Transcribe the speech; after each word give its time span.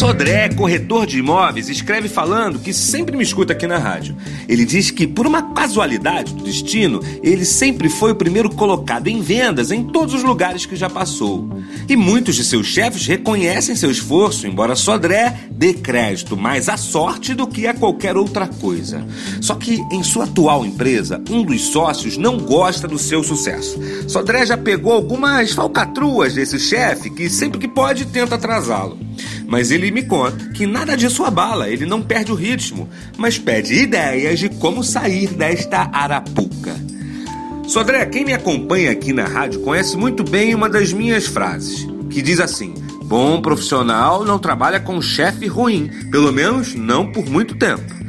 Sodré, 0.00 0.48
corretor 0.48 1.04
de 1.04 1.18
imóveis, 1.18 1.68
escreve 1.68 2.08
falando 2.08 2.58
que 2.58 2.72
sempre 2.72 3.14
me 3.14 3.22
escuta 3.22 3.52
aqui 3.52 3.66
na 3.66 3.76
rádio. 3.76 4.16
Ele 4.48 4.64
diz 4.64 4.90
que, 4.90 5.06
por 5.06 5.26
uma 5.26 5.52
casualidade 5.52 6.32
do 6.32 6.42
destino, 6.42 7.02
ele 7.22 7.44
sempre 7.44 7.90
foi 7.90 8.12
o 8.12 8.16
primeiro 8.16 8.48
colocado 8.48 9.08
em 9.08 9.20
vendas 9.20 9.70
em 9.70 9.84
todos 9.84 10.14
os 10.14 10.22
lugares 10.22 10.64
que 10.64 10.74
já 10.74 10.88
passou. 10.88 11.50
E 11.86 11.96
muitos 11.96 12.34
de 12.34 12.44
seus 12.44 12.66
chefes 12.66 13.06
reconhecem 13.06 13.76
seu 13.76 13.90
esforço, 13.90 14.46
embora 14.46 14.74
Sodré 14.74 15.38
dê 15.50 15.74
crédito 15.74 16.34
mais 16.34 16.70
à 16.70 16.78
sorte 16.78 17.34
do 17.34 17.46
que 17.46 17.66
a 17.66 17.74
qualquer 17.74 18.16
outra 18.16 18.46
coisa. 18.46 19.06
Só 19.42 19.54
que, 19.54 19.82
em 19.92 20.02
sua 20.02 20.24
atual 20.24 20.64
empresa, 20.64 21.22
um 21.28 21.42
dos 21.42 21.60
sócios 21.66 22.16
não 22.16 22.38
gosta 22.38 22.88
do 22.88 22.98
seu 22.98 23.22
sucesso. 23.22 23.78
Sodré 24.08 24.46
já 24.46 24.56
pegou 24.56 24.94
algumas 24.94 25.52
falcatruas 25.52 26.32
desse 26.32 26.58
chefe 26.58 27.10
que, 27.10 27.28
sempre 27.28 27.58
que 27.58 27.68
pode, 27.68 28.06
tenta 28.06 28.36
atrasá-lo. 28.36 29.09
Mas 29.50 29.72
ele 29.72 29.90
me 29.90 30.04
conta 30.04 30.48
que 30.50 30.64
nada 30.64 30.96
disso 30.96 31.24
abala, 31.24 31.68
ele 31.68 31.84
não 31.84 32.00
perde 32.00 32.30
o 32.30 32.36
ritmo, 32.36 32.88
mas 33.16 33.36
pede 33.36 33.74
ideias 33.74 34.38
de 34.38 34.48
como 34.48 34.84
sair 34.84 35.26
desta 35.26 35.90
arapuca. 35.92 36.76
Sodré, 37.66 38.06
quem 38.06 38.24
me 38.24 38.32
acompanha 38.32 38.92
aqui 38.92 39.12
na 39.12 39.24
rádio 39.24 39.58
conhece 39.62 39.96
muito 39.96 40.22
bem 40.22 40.54
uma 40.54 40.68
das 40.68 40.92
minhas 40.92 41.26
frases, 41.26 41.84
que 42.10 42.22
diz 42.22 42.38
assim: 42.38 42.74
Bom 43.06 43.42
profissional 43.42 44.24
não 44.24 44.38
trabalha 44.38 44.78
com 44.78 45.02
chefe 45.02 45.48
ruim, 45.48 45.90
pelo 46.12 46.32
menos 46.32 46.76
não 46.76 47.10
por 47.10 47.28
muito 47.28 47.56
tempo. 47.56 47.99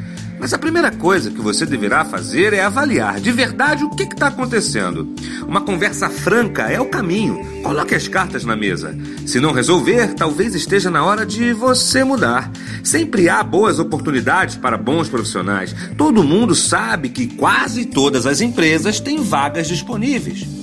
Mas 0.41 0.53
a 0.53 0.57
primeira 0.57 0.89
coisa 0.89 1.29
que 1.29 1.39
você 1.39 1.67
deverá 1.67 2.03
fazer 2.03 2.51
é 2.51 2.63
avaliar 2.63 3.19
de 3.19 3.31
verdade 3.31 3.83
o 3.83 3.91
que 3.91 4.01
está 4.01 4.25
acontecendo. 4.25 5.07
Uma 5.47 5.61
conversa 5.61 6.09
franca 6.09 6.63
é 6.63 6.81
o 6.81 6.89
caminho. 6.89 7.61
Coloque 7.61 7.93
as 7.93 8.07
cartas 8.07 8.43
na 8.43 8.55
mesa. 8.55 8.97
Se 9.23 9.39
não 9.39 9.51
resolver, 9.51 10.15
talvez 10.15 10.55
esteja 10.55 10.89
na 10.89 11.05
hora 11.05 11.27
de 11.27 11.53
você 11.53 12.03
mudar. 12.03 12.51
Sempre 12.83 13.29
há 13.29 13.43
boas 13.43 13.77
oportunidades 13.77 14.55
para 14.55 14.79
bons 14.79 15.07
profissionais. 15.07 15.75
Todo 15.95 16.23
mundo 16.23 16.55
sabe 16.55 17.09
que 17.09 17.27
quase 17.27 17.85
todas 17.85 18.25
as 18.25 18.41
empresas 18.41 18.99
têm 18.99 19.21
vagas 19.21 19.67
disponíveis. 19.67 20.60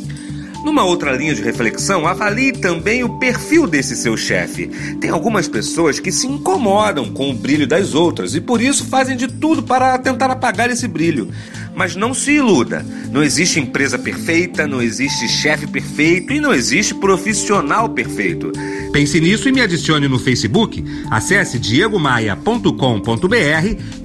Numa 0.64 0.84
outra 0.84 1.12
linha 1.12 1.34
de 1.34 1.42
reflexão, 1.42 2.06
avalie 2.06 2.52
também 2.52 3.04
o 3.04 3.18
perfil 3.18 3.66
desse 3.66 3.96
seu 3.96 4.16
chefe. 4.16 4.66
Tem 5.00 5.10
algumas 5.10 5.46
pessoas 5.48 6.00
que 6.00 6.10
se 6.10 6.26
incomodam 6.26 7.10
com 7.12 7.30
o 7.30 7.34
brilho 7.34 7.66
das 7.66 7.94
outras 7.94 8.34
e 8.34 8.40
por 8.40 8.60
isso 8.60 8.84
fazem 8.84 9.16
de 9.16 9.28
tudo 9.28 9.62
para 9.62 9.96
tentar 9.98 10.30
apagar 10.30 10.70
esse 10.70 10.88
brilho. 10.88 11.30
Mas 11.74 11.94
não 11.94 12.12
se 12.12 12.32
iluda. 12.32 12.84
Não 13.12 13.22
existe 13.22 13.60
empresa 13.60 13.98
perfeita, 13.98 14.66
não 14.66 14.82
existe 14.82 15.28
chefe 15.28 15.66
perfeito 15.66 16.32
e 16.32 16.40
não 16.40 16.52
existe 16.52 16.94
profissional 16.94 17.88
perfeito. 17.88 18.50
Pense 18.92 19.20
nisso 19.20 19.48
e 19.48 19.52
me 19.52 19.60
adicione 19.60 20.08
no 20.08 20.18
Facebook. 20.18 20.84
Acesse 21.10 21.58
diegomaia.com.br, 21.58 22.68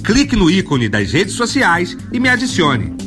clique 0.04 0.36
no 0.36 0.52
ícone 0.52 0.88
das 0.88 1.12
redes 1.12 1.34
sociais 1.34 1.98
e 2.12 2.20
me 2.20 2.30
adicione. 2.30 3.03